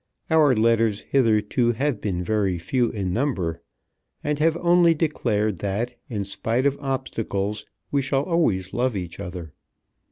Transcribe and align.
Our 0.31 0.55
letters 0.55 1.01
hitherto 1.01 1.73
have 1.73 2.01
been 2.01 2.23
very 2.23 2.57
few 2.57 2.89
in 2.89 3.13
number, 3.13 3.61
and 4.23 4.39
have 4.39 4.57
only 4.57 4.95
declared 4.95 5.59
that 5.59 5.93
in 6.09 6.23
spite 6.23 6.65
of 6.65 6.75
obstacles 6.79 7.67
we 7.91 8.01
shall 8.01 8.23
always 8.23 8.73
love 8.73 8.95
each 8.95 9.19
other. 9.19 9.53